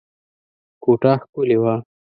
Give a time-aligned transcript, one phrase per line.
[0.83, 1.75] کوټه ښکلې وه.